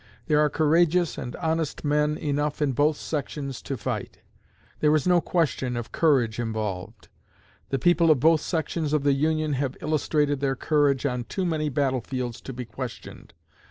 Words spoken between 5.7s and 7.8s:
of courage involved. The